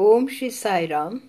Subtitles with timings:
[0.00, 1.20] ओम श्री साई राम।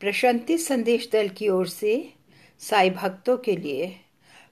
[0.00, 2.12] प्रशांति संदेश दल की ओर से
[2.58, 3.96] साई भक्तों के लिए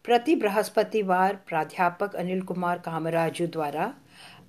[0.04, 3.94] प्रति बृहस्पतिवार प्राध्यापक अनिल कुमार कामराजू द्वारा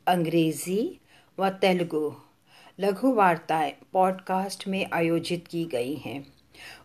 [0.08, 1.00] अंग्रेज़ी
[1.40, 2.16] व तेलुगु
[2.80, 6.34] लघु वार्ताएँ पॉडकास्ट में आयोजित की गई हैं।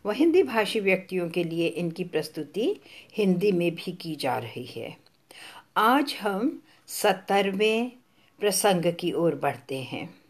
[0.07, 2.81] वह हिंदी भाषी व्यक्तियों के लिए इनकी प्रस्तुति
[3.15, 4.97] हिंदी में भी की जा रही है।
[5.77, 7.93] आज हम सत्तरवें
[8.41, 10.26] प्रसंग की ओर बढ़ते हैं।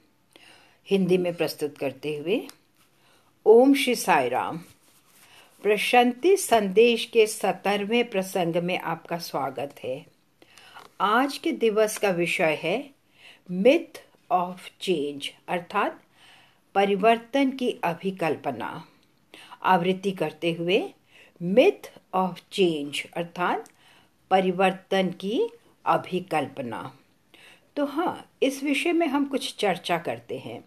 [0.91, 2.47] हिंदी में प्रस्तुत करते हुए,
[3.47, 4.59] ओम श्री साई राम।
[5.62, 10.07] प्रशांति संदेश के सत्तरवें प्रसंग में आपका स्वागत है।
[11.01, 12.91] आज के दिवस का विषय है
[13.51, 16.01] मिथ ऑफ़ चेंज अर्थात
[16.74, 18.84] परिवर्तन की अभिकल्पना।
[19.62, 20.91] आवृत्ति करते हुए
[21.43, 23.68] मिथ ऑफ़ चेंज अर्थात
[24.30, 25.48] परिवर्तन की
[25.84, 26.98] अभिकल्पना।
[27.77, 30.65] तो हाँ इस विषय में हम कुछ चर्चा करते हैं।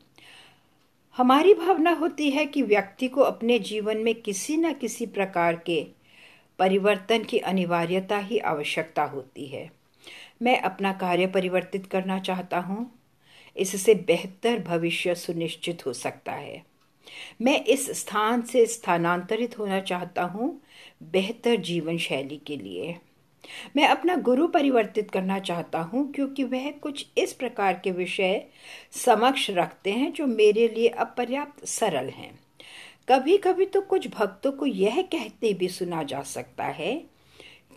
[1.19, 5.87] हमारी भावना होती है कि व्यक्ति को अपने जीवन में किसी न किसी प्रकार के
[6.59, 9.71] परिवर्तन की अनिवार्यता ही आवश्यकता होती है।
[10.41, 12.99] मैं अपना कार्य परिवर्तित करना चाहता हूँ।
[13.57, 16.63] इससे बेहतर भविष्य सुनिश्चित हो सकता है।
[17.41, 20.61] मैं इस स्थान से स्थानांतरित होना चाहता हूँ
[21.03, 22.97] बेहतर जीवन शैली के लिए।
[23.75, 28.43] मैं अपना गुरु परिवर्तित करना चाहता हूँ, क्योंकि वह कुछ इस प्रकार के विषय
[28.95, 32.31] समक्ष रखते हैं जो मेरे लिए अपर्याप्त सरल हैं।
[33.09, 36.93] कभी कभी तो कुछ भक्तों को यह कहते भी सुना जा सकता है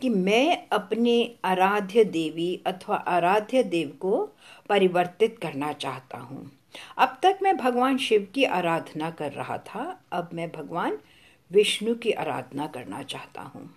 [0.00, 4.24] कि मैं अपने आराध्य देवी अथवा आराध्य देव को
[4.68, 6.50] परिवर्तित करना चाहता हूँ।
[6.98, 10.98] अब तक मैं भगवान शिव की आराधना कर रहा था, अब मैं भगवान
[11.50, 13.68] विष्णु की आराधना करना चाहता हूँ।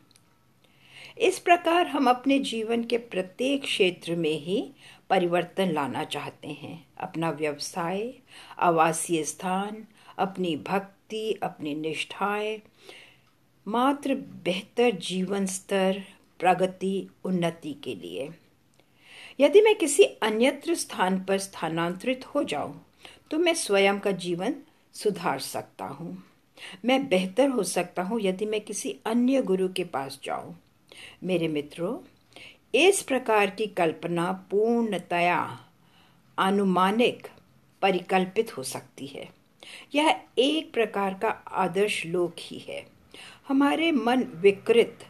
[1.18, 4.72] इस प्रकार हम अपने जीवन के प्रत्येक क्षेत्र में ही
[5.10, 8.14] परिवर्तन लाना चाहते हैं। अपना व्यवसाय,
[8.60, 9.84] आवासीय स्थान,
[10.18, 12.62] अपनी भक्ति, अपनी निष्ठाएँ,
[13.68, 16.02] मात्र बेहतर जीवन स्तर,
[16.40, 18.30] प्रगति, उन्नति के लिए।
[19.40, 22.82] यदि मैं किसी अन्यत्र स्थान पर स्थानांतरित हो जाऊँ
[23.32, 24.56] तो मैं स्वयं का जीवन
[24.96, 26.18] सुधार सकता हूँ।
[26.86, 30.56] मैं बेहतर हो सकता हूँ यदि मैं किसी अन्य गुरु के पास जाऊँ।
[31.24, 32.00] मेरे मित्रों,
[32.76, 35.60] इस प्रकार की कल्पना पूर्णतया
[36.38, 37.28] अनुमानिक
[37.82, 39.30] परिकल्पित हो सकती है।
[39.96, 42.88] यह एक प्रकार का आदर्श लोक ही है।
[43.48, 45.08] हमारे मन विकृत,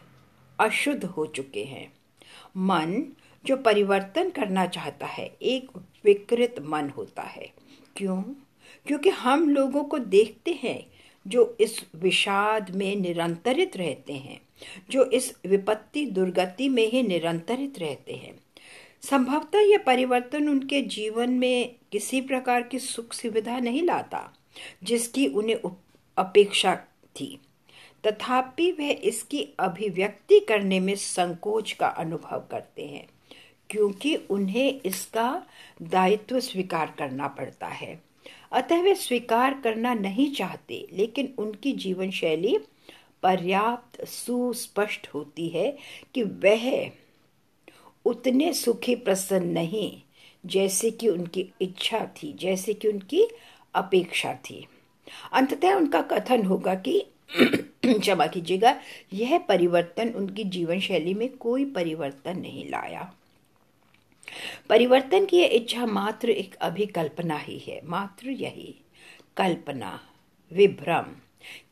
[0.60, 1.92] अशुद्ध हो चुके हैं।
[2.56, 3.12] मन
[3.44, 5.68] जो परिवर्तन करना चाहता है, एक
[6.04, 7.52] विकृत मन होता है।
[7.96, 8.22] क्यों?
[8.86, 10.86] क्योंकि हम लोगों को देखते हैं
[11.26, 14.40] जो इस विषाद में निरंतरित रहते हैं।
[14.90, 18.34] जो इस विपत्ति दुर्गति में ही निरंतरित रहते हैं।
[19.02, 24.32] संभवतः यह परिवर्तन उनके जीवन में किसी प्रकार की सुख सुविधा नहीं लाता,
[24.84, 25.70] जिसकी उन्हें
[26.18, 26.74] अपेक्षा
[27.16, 27.38] थी।
[28.04, 33.06] तथापि वह इसकी अभिव्यक्ति करने में संकोच का अनुभव करते हैं,
[33.70, 35.46] क्योंकि उन्हें इसका
[35.82, 38.00] दायित्व स्वीकार करना पड़ता है।
[38.52, 42.58] अतः वे स्वीकार करना नहीं चाहते, लेकिन उनकी जीवन शैली
[43.26, 45.78] पर्याप्त सुस्पष्ट होती है
[46.14, 46.90] कि वह
[48.04, 50.02] उतने सुखी प्रसन्न नहीं,
[50.46, 53.28] जैसे कि उनकी इच्छा थी, जैसे कि उनकी
[53.74, 54.66] अपेक्षा थी।
[55.32, 57.06] अंततः उनका कथन होगा कि
[57.86, 58.80] क्षमा कीजिएगा,
[59.12, 63.14] यह परिवर्तन उनकी जीवन शैली में कोई परिवर्तन नहीं लाया।
[64.68, 68.74] परिवर्तन की यह इच्छा मात्र एक अभिकल्पना ही है, मात्र यही।
[69.36, 70.00] कल्पना,
[70.52, 71.04] विभ्रम,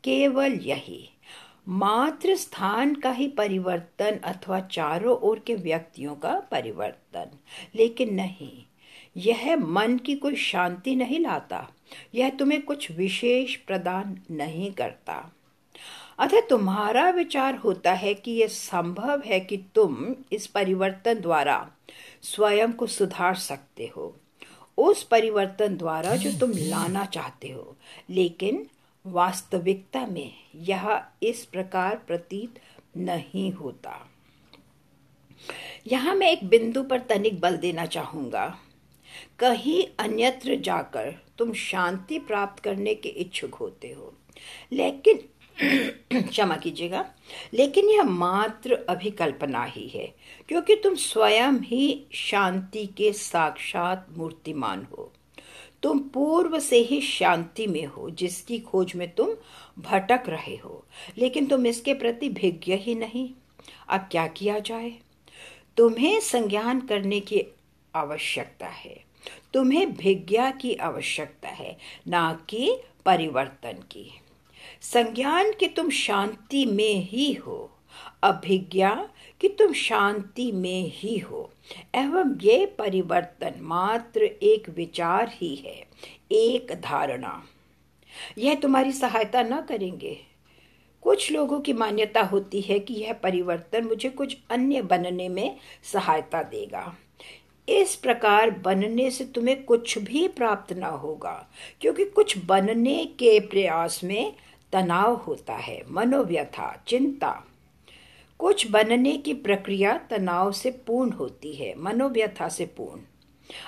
[0.04, 1.10] केवल यही।
[1.68, 7.26] मात्र स्थान का ही परिवर्तन अथवा चारों ओर के व्यक्तियों का परिवर्तन।
[7.74, 8.64] लेकिन नहीं,
[9.16, 11.70] यह मन की कोई शांति नहीं लाता,
[12.14, 15.32] यह तुम्हें कुछ विशेष प्रदान नहीं करता।
[16.18, 21.70] अतः तुम्हारा विचार होता है कि यह संभव है कि तुम इस परिवर्तन द्वारा
[22.22, 24.16] स्वयं को सुधार सकते हो।
[24.78, 27.76] उस परिवर्तन द्वारा जो तुम लाना चाहते हो।
[28.10, 28.66] लेकिन
[29.06, 32.60] वास्तविकता में यह इस प्रकार प्रतीत
[32.96, 34.10] नहीं होता।
[35.86, 38.58] यहाँ मैं एक बिंदु पर तनिक बल देना चाहूँगा।
[39.38, 44.14] कहीं अन्यत्र जाकर तुम शांति प्राप्त करने के इच्छुक होते हो।
[44.72, 45.28] लेकिन
[46.22, 47.14] क्षमा कीजिएगा,
[47.54, 50.14] लेकिन यह मात्र अभिकल्पना ही है,
[50.48, 55.12] क्योंकि तुम स्वयं ही शांति के साक्षात मूर्तिमान हो।
[55.84, 59.30] तुम पूर्व से ही शांति में हो, जिसकी खोज में तुम
[59.78, 60.86] भटक रहे हो।
[61.18, 63.30] लेकिन तुम इसके प्रति भिज्ञ ही नहीं।
[63.88, 64.92] अब क्या किया जाए?
[65.76, 67.42] तुम्हें संज्ञान करने की
[67.94, 69.04] आवश्यकता है।
[69.54, 71.78] तुम्हें भिज्ञा की आवश्यकता है,
[72.08, 72.76] ना कि
[73.06, 74.20] परिवर्तन की।
[74.80, 77.70] संज्ञान कि तुम शांति में ही हो,
[78.22, 79.08] अभिज्ञा
[79.44, 81.50] कि तुम शांति में ही हो,
[81.94, 85.84] एवं ये परिवर्तन मात्र एक विचार ही है,
[86.32, 87.42] एक धारणा।
[88.38, 90.18] यह तुम्हारी सहायता न करेंगे।
[91.02, 95.56] कुछ लोगों की मान्यता होती है कि यह परिवर्तन मुझे कुछ अन्य बनने में
[95.92, 96.96] सहायता देगा।
[97.68, 101.48] इस प्रकार बनने से तुम्हें कुछ भी प्राप्त ना होगा,
[101.80, 104.32] क्योंकि कुछ बनने के प्रयास में
[104.72, 107.44] तनाव होता है, मनोव्यथा, चिंता।
[108.38, 113.00] कुछ बनने की प्रक्रिया तनाव से पूर्ण होती है, मनोव्यथा से पूर्ण।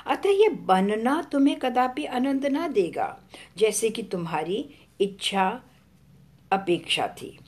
[0.07, 3.21] अतः ये बनना तुम्हें कदापि आनंद ना देगा,
[3.57, 5.63] जैसे कि तुम्हारी इच्छा
[6.53, 7.39] अपेक्षा थी।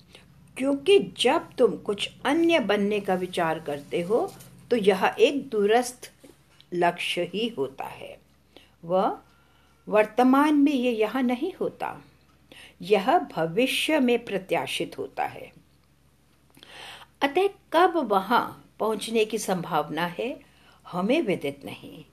[0.56, 4.32] क्योंकि जब तुम कुछ अन्य बनने का विचार करते हो
[4.71, 6.12] तो यह एक दूरस्थ
[6.75, 8.19] लक्ष्य ही होता है।
[8.85, 9.19] वह
[9.88, 12.03] वर्तमान में ये यह यहाँ नहीं होता।
[12.82, 15.57] यह भविष्य में प्रत्याशित होता है।
[17.23, 20.41] अतः कब वहाँ पहुँचने की संभावना है,
[20.87, 22.05] हमें विदित नहीं।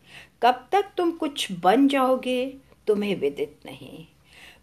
[0.41, 2.45] कब तक तुम कुछ बन जाओगे,
[2.87, 4.05] तुम्हें विदित नहीं।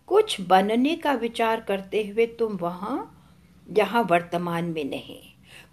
[0.07, 3.19] कुछ बनने का विचार करते हुए तुम वहाँ
[3.71, 5.21] जहाँ वर्तमान में नहीं।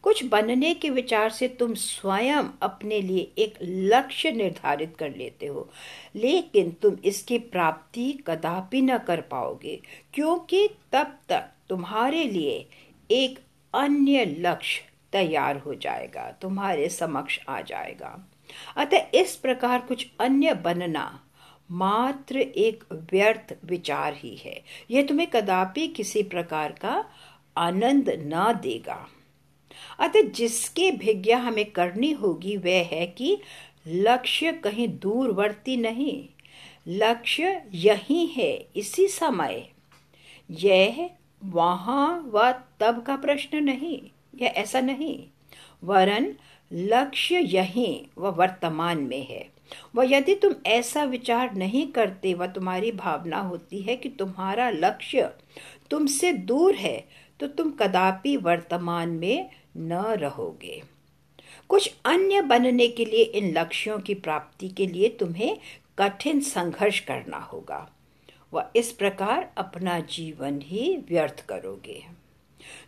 [0.04, 5.69] कुछ बनने के विचार से तुम स्वयं अपने लिए एक लक्ष्य निर्धारित कर लेते हो,
[6.15, 9.80] लेकिन तुम इसकी प्राप्ति कदापि न कर पाओगे,
[10.13, 12.68] क्योंकि तब तक तुम्हारे लिए
[13.12, 13.39] एक
[13.74, 18.31] अन्य लक्ष्य तैयार हो जाएगा, तुम्हारे समक्ष आ जाएगा।
[18.77, 21.24] अतः इस प्रकार कुछ अन्य बनना
[21.71, 27.06] मात्र एक व्यर्थ विचार ही है। यह तुम्हें कदापि किसी प्रकार का
[27.57, 29.07] आनंद न देगा।
[30.00, 33.42] अतः जिसकी भिज्ञा हमें करनी होगी, वह है कि
[33.88, 36.30] लक्ष्य कहीं दूरवर्ती नहीं,
[36.88, 39.69] लक्ष्य यही है, इसी समय।
[40.51, 41.10] यह
[41.41, 44.00] वहाँ व तब का प्रश्न नहीं
[44.41, 45.24] यह ऐसा नहीं।
[45.83, 46.33] वरन
[46.71, 49.47] लक्ष्य यही व वर्तमान में है।
[49.95, 55.30] व यदि तुम ऐसा विचार नहीं करते व तुम्हारी भावना होती है कि तुम्हारा लक्ष्य
[55.91, 56.97] तुमसे दूर है
[57.39, 60.81] तो तुम कदापि वर्तमान में न रहोगे।
[61.69, 65.57] कुछ अन्य बनने के लिए इन लक्ष्यों की प्राप्ति के लिए तुम्हें
[66.00, 67.88] कठिन संघर्ष करना होगा।
[68.54, 72.04] व इस प्रकार अपना जीवन ही व्यर्थ करोगे।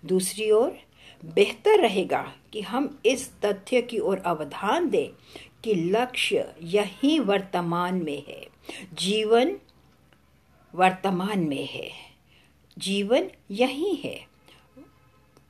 [0.06, 0.80] दूसरी ओर,
[1.26, 5.10] बेहतर रहेगा कि हम इस तथ्य की ओर अवधान दें
[5.64, 8.48] कि लक्ष्य यही वर्तमान में है।
[8.94, 9.58] जीवन
[10.76, 11.92] वर्तमान में है।
[12.78, 14.28] जीवन यही है।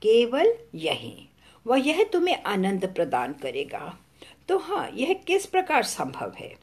[0.02, 1.30] केवल यही।
[1.68, 4.00] वह यह तुम्हें आनंद प्रदान करेगा।
[4.48, 6.56] तो हाँ यह किस प्रकार संभव है?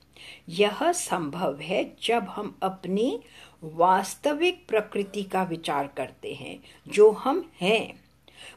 [0.49, 3.21] यह संभव है जब हम अपनी
[3.65, 8.09] वास्तविक प्रकृति का विचार करते हैं, जो हम हैं।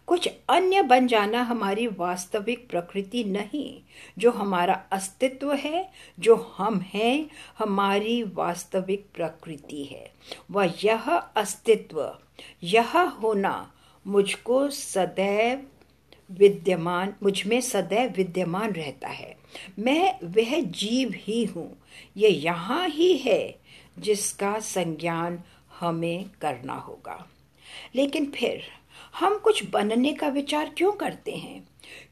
[0.07, 3.81] कुछ अन्य बन जाना हमारी वास्तविक प्रकृति नहीं,
[4.17, 7.29] जो हमारा अस्तित्व है, जो हम हैं,
[7.59, 10.11] हमारी वास्तविक प्रकृति है।
[10.51, 12.17] वह यह अस्तित्व,
[12.63, 13.71] यह होना
[14.07, 15.67] मुझको सदैव
[16.31, 19.40] विद्यमान, मुझमें सदैव विद्यमान रहता है।
[19.79, 21.77] मैं वह जीव ही हूँ,
[22.17, 23.59] ये यहाँ ही है
[23.99, 25.43] जिसका संज्ञान
[25.79, 27.27] हमें करना होगा।
[27.95, 28.63] लेकिन फिर
[29.19, 31.67] हम कुछ बनने का विचार क्यों करते हैं?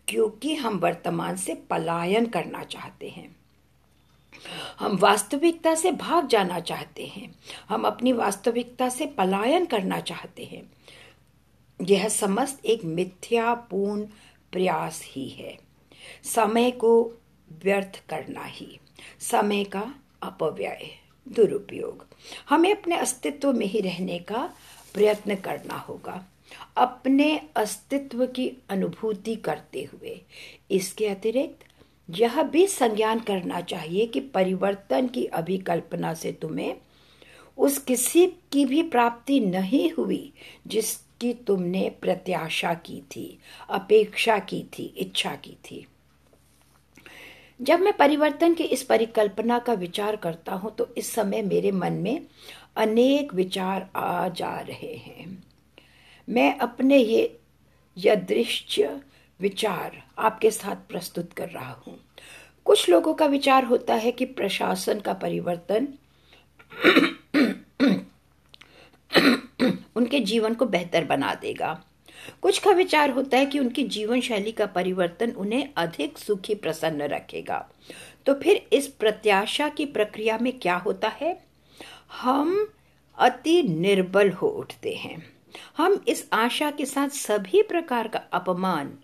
[0.07, 3.35] क्योंकि हम वर्तमान से पलायन करना चाहते हैं।
[4.79, 7.35] हम वास्तविकता से भाग जाना चाहते हैं।
[7.69, 10.71] हम अपनी वास्तविकता से पलायन करना चाहते हैं।
[11.81, 14.01] यह समस्त एक मिथ्यापूर्ण
[14.51, 15.59] प्रयास ही है।
[16.23, 17.13] समय को
[17.63, 18.79] व्यर्थ करना ही।
[19.19, 20.89] समय का अपव्यय,
[21.27, 22.05] दुरुपयोग।
[22.49, 24.53] हमें अपने अस्तित्व में ही रहने का
[24.93, 26.25] प्रयत्न करना होगा।
[26.77, 30.21] अपने अस्तित्व की अनुभूति करते हुए।
[30.71, 31.59] इसके अतिरिक्त,
[32.09, 36.77] यह भी संज्ञान करना चाहिए कि परिवर्तन की अभिकल्पना से तुम्हें
[37.57, 40.33] उस किसी की भी प्राप्ति नहीं हुई,
[40.67, 43.39] जिसकी तुमने प्रत्याशा की थी,
[43.69, 45.87] अपेक्षा की थी, इच्छा की थी।
[47.59, 51.93] जब मैं परिवर्तन की इस परिकल्पना का विचार करता हूँ तो इस समय मेरे मन
[51.93, 52.21] में
[52.75, 55.43] अनेक विचार आ जा रहे हैं।
[56.27, 57.39] मैं अपने ये
[57.97, 59.01] यदृश्य
[59.39, 61.99] विचार आपके साथ प्रस्तुत कर रहा हूँ।
[62.65, 65.87] कुछ लोगों का विचार होता है कि प्रशासन का परिवर्तन
[69.95, 71.83] उनके जीवन को बेहतर बना देगा।
[72.41, 77.01] कुछ का विचार होता है कि उनकी जीवन शैली का परिवर्तन उन्हें अधिक सुखी प्रसन्न
[77.01, 77.69] रखेगा।
[78.25, 81.43] तो फिर इस प्रत्याशा की प्रक्रिया में क्या होता है?
[82.21, 82.73] हम
[83.17, 85.39] अति निर्बल हो उठते हैं।
[85.77, 88.97] हम इस आशा के साथ सभी प्रकार का अपमान,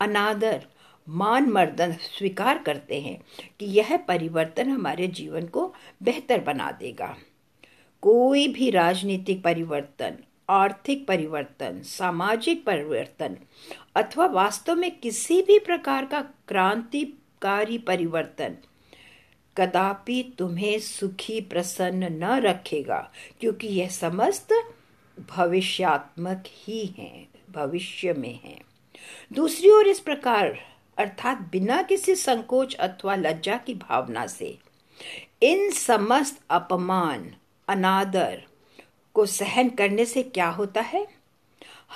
[0.00, 0.66] अनादर
[1.08, 3.22] मान मर्दन स्वीकार करते हैं
[3.60, 7.16] कि यह परिवर्तन हमारे जीवन को बेहतर बना देगा।
[8.02, 10.16] कोई भी राजनीतिक परिवर्तन
[10.52, 13.36] आर्थिक परिवर्तन, सामाजिक परिवर्तन,
[13.96, 18.56] अथवा वास्तव में किसी भी प्रकार का क्रांतिकारी परिवर्तन,
[19.56, 24.48] कदापि तुम्हें सुखी प्रसन्न न रखेगा, क्योंकि यह समस्त
[25.36, 28.58] भविष्यात्मक ही है, भविष्य में है।
[29.32, 30.58] दूसरी ओर इस प्रकार,
[30.98, 34.58] अर्थात बिना किसी संकोच अथवा लज्जा की भावना से,
[35.42, 37.30] इन समस्त अपमान,
[37.68, 38.42] अनादर
[39.14, 41.08] को सहन करने से क्या होता है?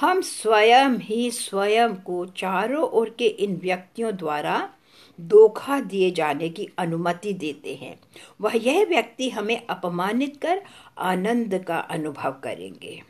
[0.00, 4.72] हम स्वयं ही स्वयं को चारों ओर के इन व्यक्तियों द्वारा
[5.20, 8.00] धोखा दिए जाने की अनुमति देते हैं।
[8.40, 10.62] वह यह व्यक्ति हमें अपमानित कर
[10.98, 13.02] आनंद का अनुभव करेंगे।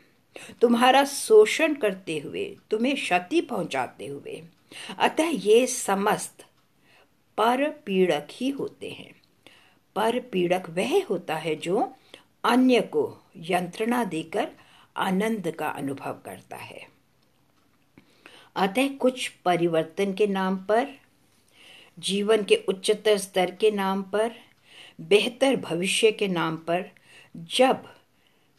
[0.61, 4.43] तुम्हारा शोषण करते हुए, तुम्हें क्षति पहुंचाते हुए।
[4.97, 6.45] अतः ये समस्त
[7.37, 9.15] पर पीड़क ही होते हैं।
[9.95, 11.95] पर पीड़क वह होता है जो
[12.43, 14.47] अन्य को यंत्रणा देकर
[14.97, 16.87] आनंद का अनुभव करता है।
[18.55, 20.87] अतः कुछ परिवर्तन के नाम पर,
[21.99, 24.31] जीवन के उच्चतर स्तर के नाम पर,
[25.01, 26.85] बेहतर भविष्य के नाम पर
[27.35, 27.83] जब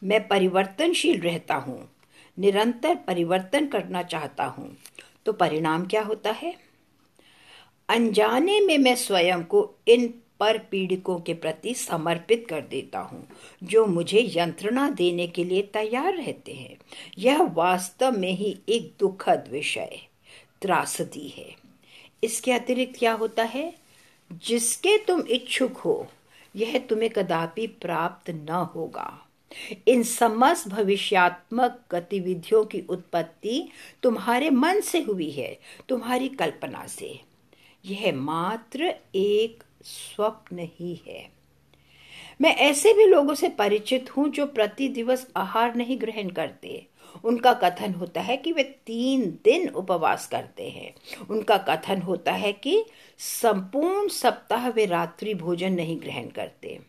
[0.01, 1.89] मैं परिवर्तनशील रहता हूँ,
[2.37, 4.75] निरंतर परिवर्तन करना चाहता हूँ
[5.25, 6.55] तो परिणाम क्या होता है?
[7.89, 13.27] अनजाने में मैं स्वयं को इन पर पीड़िकों के प्रति समर्पित कर देता हूँ,
[13.63, 16.77] जो मुझे यंत्रणा देने के लिए तैयार रहते हैं।
[17.17, 19.99] यह वास्तव में ही एक दुखद विषय,
[20.61, 21.55] त्रासदी है।
[22.23, 23.73] इसके अतिरिक्त क्या होता है?
[24.31, 26.07] जिसके तुम इच्छुक हो,
[26.55, 29.25] यह तुम्हें कदापि प्राप्त न होगा।
[29.87, 33.69] इन समस्त भविष्यात्मक गतिविधियों की उत्पत्ति
[34.03, 37.19] तुम्हारे मन से हुई है, तुम्हारी कल्पना से।
[37.85, 41.29] यह मात्र एक स्वप्न ही है।
[42.41, 46.87] मैं ऐसे भी लोगों से परिचित हूँ जो प्रति दिवस आहार नहीं ग्रहण करते।
[47.23, 50.93] उनका कथन होता है कि वे तीन दिन उपवास करते हैं।
[51.29, 52.85] उनका कथन होता है कि
[53.17, 56.79] संपूर्ण सप्ताह वे रात्रि भोजन नहीं ग्रहण करते।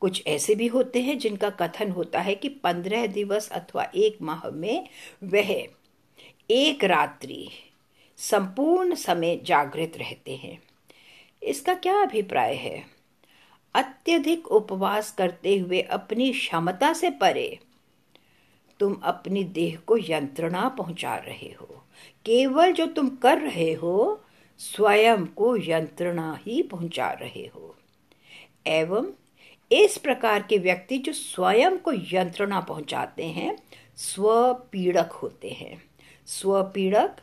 [0.00, 4.50] कुछ ऐसे भी होते हैं जिनका कथन होता है कि पंद्रह दिवस अथवा एक माह
[4.50, 4.88] में
[5.24, 5.68] वह
[6.50, 7.48] एक रात्रि
[8.16, 10.58] संपूर्ण समय जागृत रहते हैं।
[11.42, 12.82] इसका क्या अभिप्राय है?
[13.74, 17.58] अत्यधिक उपवास करते हुए अपनी क्षमता से परे,
[18.80, 21.66] तुम अपनी देह को यंत्रणा पहुँचा रहे हो।
[22.24, 24.24] केवल जो तुम कर रहे हो,
[24.58, 27.74] स्वयं को यंत्रणा ही पहुँचा रहे हो।
[28.66, 29.12] एवं
[29.72, 33.56] इस प्रकार के व्यक्ति जो स्वयं को यंत्रणा पहुंचाते हैं,
[33.96, 35.82] स्वपीड़क होते हैं।
[36.26, 37.16] स्वपीड़क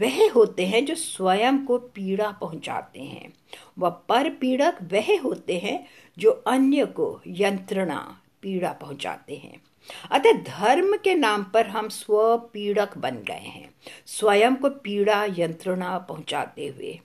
[0.00, 3.32] वह होते हैं जो स्वयं को पीड़ा पहुंचाते हैं।
[3.78, 5.86] व पर पीड़क वह होते हैं
[6.18, 9.62] जो अन्य को यंत्रणा पीड़ा पहुंचाते हैं।
[10.10, 13.74] अतः धर्म के नाम पर हम स्व पीड़क बन गए हैं।
[14.06, 17.00] स्वयं को पीड़ा यंत्रणा पहुंचाते हुए।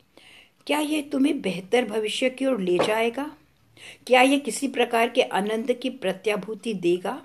[0.67, 3.31] क्या यह तुम्हें बेहतर भविष्य की ओर ले जाएगा?
[4.08, 7.22] क्या यह किसी प्रकार के आनंद की प्रत्याभूति देगा?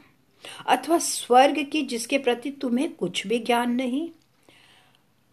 [0.67, 4.11] अथवा स्वर्ग की जिसके प्रति तुम्हें कुछ भी ज्ञान नहीं?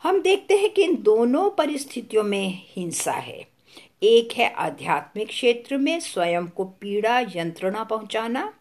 [0.03, 3.47] हम देखते हैं कि इन दोनों परिस्थितियों में हिंसा है।
[4.03, 8.53] एक है आध्यात्मिक क्षेत्र में स्वयं को पीड़ा, यंत्रणा पहुंचाना,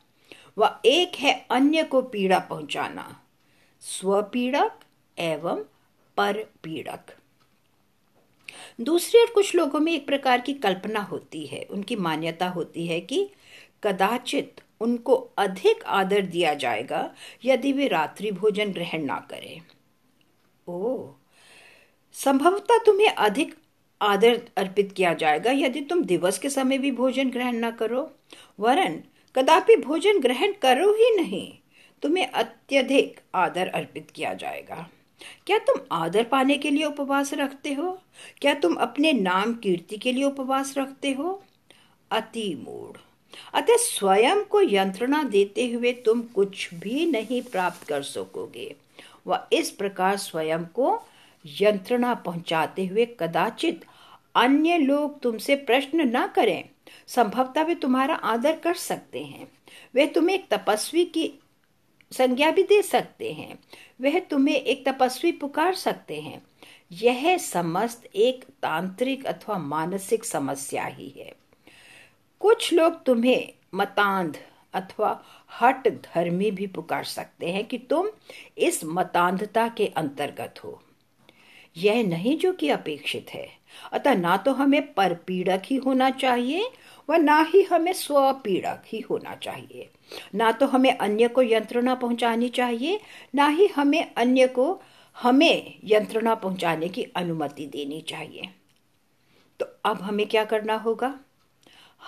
[0.59, 3.21] व एक है अन्य को पीड़ा पहुंचाना,
[3.81, 4.81] स्वपीड़क
[5.19, 5.65] एवं
[6.17, 7.17] पर पीड़क
[8.81, 13.01] दूसरी और कुछ लोगों में एक प्रकार की कल्पना होती है। उनकी मान्यता होती है
[13.01, 13.31] कि
[13.85, 19.61] कदाचित उनको अधिक आदर दिया जाएगा यदि वे रात्रि भोजन ग्रहण ना करें।
[20.69, 21.13] ओ
[22.13, 23.55] संभवतः तुम्हें अधिक
[24.03, 28.11] आदर अर्पित किया जाएगा यदि तुम दिवस के समय भी भोजन ग्रहण न करो।
[28.61, 29.03] वरन,
[29.37, 31.53] कदापि भोजन ग्रहण करो ही नहीं।
[32.03, 34.89] तुम्हें अत्यधिक आदर अर्पित किया जाएगा।
[35.47, 38.03] क्या तुम आदर पाने के लिए उपवास रखते हो?
[38.41, 41.43] क्या तुम अपने नाम कीर्ति के लिए उपवास रखते हो?
[42.11, 42.99] अति मूड
[43.55, 48.77] अतः स्वयं को यंत्रणा देते हुए तुम कुछ भी नहीं प्राप्त कर सकोगे।
[49.27, 51.03] वह इस प्रकार स्वयं को
[51.45, 53.85] यंत्रणा पहुंचाते हुए कदाचित
[54.35, 56.69] अन्य लोग तुमसे प्रश्न न करें।
[57.07, 59.53] संभवतः वे तुम्हारा आदर कर सकते हैं।
[59.95, 61.33] वे तुम्हें एक तपस्वी की
[62.13, 63.59] संज्ञा भी दे सकते हैं।
[64.01, 66.43] वह तुम्हें एक तपस्वी पुकार सकते हैं।
[66.93, 71.33] यह समस्त एक तांत्रिक अथवा मानसिक समस्या ही है।
[72.41, 74.37] कुछ लोग तुम्हें मतांध
[74.75, 75.25] अथवा
[75.61, 78.09] हट धर्मी भी पुकार सकते हैं कि तुम
[78.59, 80.83] इस मतांधता के अंतर्गत हो।
[81.77, 83.49] यह नहीं जो कि अपेक्षित है।
[83.93, 86.71] अतः ना तो हमें परपीड़क ही होना चाहिए,
[87.11, 89.91] व ना ही हमें स्वपीड़क ही होना चाहिए।
[90.35, 93.01] ना तो हमें अन्य को यंत्रणा पहुंचानी चाहिए,
[93.35, 94.83] ना ही हमें अन्य को
[95.23, 98.49] हमें यंत्रणा पहुँचाने की अनुमति देनी चाहिए।
[99.61, 101.21] तो अब हमें क्या करना होगा?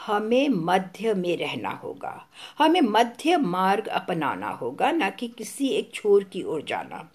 [0.07, 2.27] हमें मध्य में रहना होगा।
[2.59, 7.11] हमें मध्य मार्ग अपनाना होगा, ना कि किसी एक छोर की ओर जाना।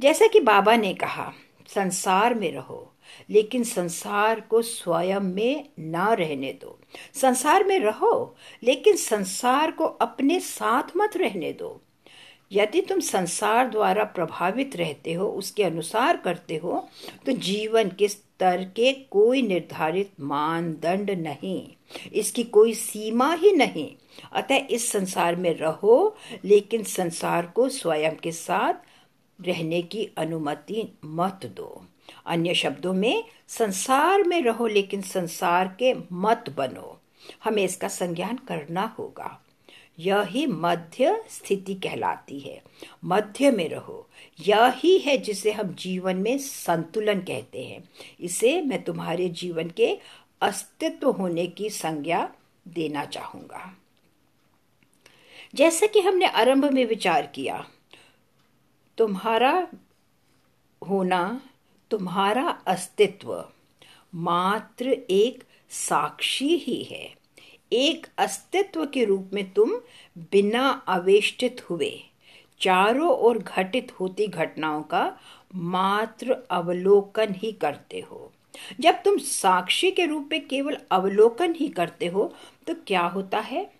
[0.00, 1.32] जैसा कि बाबा ने कहा
[1.74, 2.92] संसार में रहो,
[3.30, 6.78] लेकिन संसार को स्वयं में ना रहने दो।
[7.14, 11.80] संसार में रहो, लेकिन संसार को अपने साथ मत रहने दो।
[12.52, 16.88] यदि तुम संसार द्वारा प्रभावित रहते हो, उसके अनुसार करते हो
[17.26, 21.68] तो जीवन के स्तर के कोई निर्धारित मानदंड नहीं।
[22.12, 23.90] इसकी कोई सीमा ही नहीं।
[24.32, 28.74] अतः इस संसार में रहो, लेकिन संसार को स्वयं के साथ
[29.42, 31.86] रहने की अनुमति मत दो।
[32.26, 37.00] अन्य शब्दों में, संसार में रहो लेकिन संसार के मत बनो।
[37.44, 39.44] हमें इसका संज्ञान करना होगा।
[39.98, 42.62] यह मध्य स्थिति कहलाती है।
[43.04, 44.08] मध्य में रहो।
[44.40, 47.88] यह है जिसे हम जीवन में संतुलन कहते हैं।
[48.20, 49.98] इसे मैं तुम्हारे जीवन के
[50.40, 52.34] अस्तित्व होने की संज्ञा
[52.68, 53.76] देना चाहूँगा।
[55.54, 57.66] जैसा कि हमने आरंभ में विचार किया
[59.00, 59.68] तुम्हारा
[60.88, 61.40] होना,
[61.90, 63.44] तुम्हारा अस्तित्व
[64.14, 67.14] मात्र एक साक्षी ही है।
[67.72, 69.72] एक अस्तित्व के रूप में तुम
[70.18, 72.00] बिना आवेष्टित हुए,
[72.60, 75.18] चारों ओर घटित होती घटनाओं का
[75.54, 78.32] मात्र अवलोकन ही करते हो।
[78.80, 82.34] जब तुम साक्षी के रूप में केवल अवलोकन ही करते हो
[82.66, 83.72] तो क्या होता है?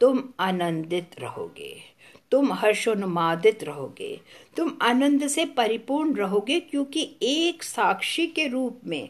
[0.00, 1.91] तुम आनंदित रहोगे।
[2.32, 4.20] तुम हर्षोन्मादित रहोगे।
[4.56, 9.08] तुम आनंद से परिपूर्ण रहोगे क्योंकि एक साक्षी के रूप में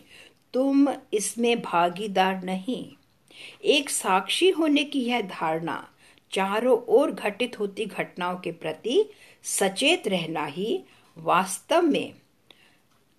[0.55, 2.93] तुम इसमें भागीदार नहीं।
[3.65, 5.89] एक साक्षी होने की यह धारणा
[6.33, 9.11] चारों ओर घटित होती घटनाओं के प्रति
[9.43, 10.83] सचेत रहना ही
[11.19, 12.13] वास्तव में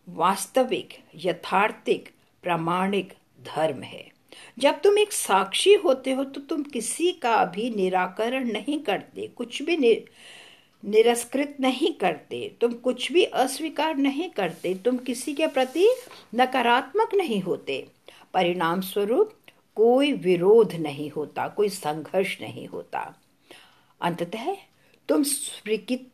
[0.09, 2.09] वास्तविक, यथार्थिक,
[2.43, 3.13] प्रामाणिक
[3.55, 4.12] धर्म है।
[4.59, 9.61] जब तुम एक साक्षी होते हो तो तुम किसी का भी निराकरण नहीं करते कुछ
[9.63, 10.03] भी निर,
[10.83, 15.87] निरस्कृत नहीं करते तुम कुछ भी अस्वीकार नहीं करते तुम किसी के प्रति
[16.35, 17.85] नकारात्मक नहीं होते।
[18.33, 19.33] परिणाम स्वरूप
[19.77, 23.13] कोई विरोध नहीं होता कोई संघर्ष नहीं होता।
[24.01, 24.55] अंततः
[25.09, 26.09] तुम स्वीकृत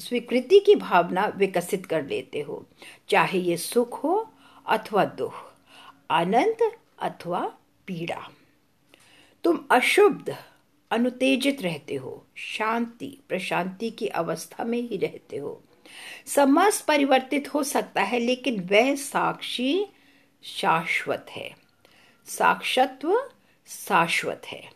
[0.00, 2.64] स्वीकृति की भावना विकसित कर लेते हो
[3.10, 4.14] चाहे ये सुख हो
[4.66, 5.34] अथवा दुख।
[6.10, 6.70] आनंद
[7.02, 7.40] अथवा
[7.86, 8.30] पीड़ा।
[9.44, 10.36] तुम अशुद्ध,
[10.90, 15.62] अनुतेजित रहते हो, शांति, प्रशांति की अवस्था में ही रहते हो।
[16.26, 19.86] समाज परिवर्तित हो सकता है, लेकिन वह साक्षी
[20.42, 21.56] शाश्वत है।
[22.26, 23.30] साक्षत्व
[23.66, 24.70] शाश्वत है।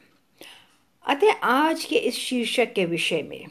[1.06, 3.46] अतः आज के इस शीर्षक के विषय में,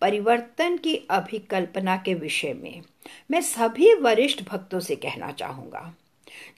[0.00, 2.82] परिवर्तन की अभिकल्पना के विषय में,
[3.30, 5.94] मैं सभी वरिष्ठ भक्तों से कहना चाहूँगा।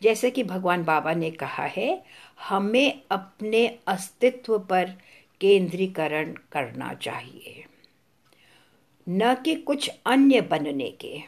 [0.03, 2.05] जैसे कि भगवान बाबा ने कहा है,
[2.49, 4.91] हमें अपने अस्तित्व पर
[5.41, 7.65] केंद्रीकरण करना चाहिए।
[9.09, 11.21] न कि कुछ अन्य बनने के।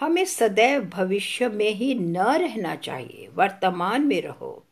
[0.00, 4.66] हमें सदैव भविष्य में ही न रहना चाहिए। वर्तमान में रहो,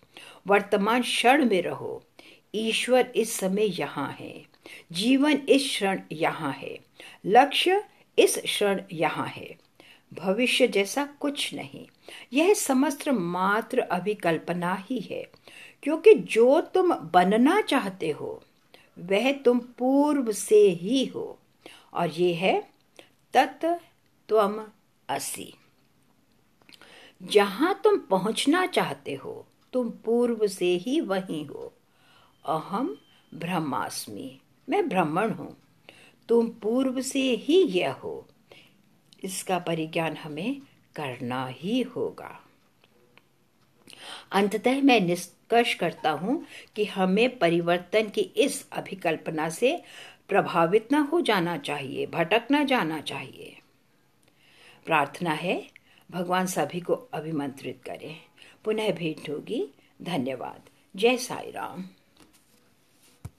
[0.47, 2.03] वर्तमान क्षण में रहो।
[2.55, 4.45] ईश्वर इस समय यहाँ है,
[4.93, 6.79] जीवन इस क्षण यहाँ है,
[7.27, 7.85] लक्ष्य
[8.19, 9.57] इस क्षण यहाँ है।
[10.13, 11.87] भविष्य जैसा कुछ नहीं।
[12.33, 15.23] यह समस्त मात्र अभिकल्पना ही है,
[15.83, 18.43] क्योंकि जो तुम बनना चाहते हो,
[18.99, 21.39] वह तुम पूर्व से ही हो,
[21.95, 22.61] और ये है
[23.35, 23.65] तत्
[24.29, 24.65] त्वम
[25.09, 25.53] असी।
[27.23, 31.73] जहाँ तुम पहुँचना चाहते हो, तुम पूर्व से ही वही हो।
[32.45, 32.97] अहम
[33.35, 35.57] ब्रह्मास्मि, मैं ब्राह्मण हूँ,
[36.29, 38.27] तुम पूर्व से ही यह हो।
[39.23, 40.61] इसका परिज्ञान हमें
[40.97, 42.47] करना ही होगा।
[44.33, 49.83] अंततः मैं निष्कर्ष करता हूँ कि हमें परिवर्तन की इस अभिकल्पना से
[50.29, 53.59] प्रभावित न हो जाना चाहिए, भटक न जाना चाहिए।
[54.87, 55.71] प्रार्थना है,
[56.11, 58.17] भगवान सभी को अभिमंत्रित करें।
[58.65, 59.69] पुनः भेंट होगी।
[60.03, 60.61] धन्यवाद।
[60.97, 61.85] जय साई राम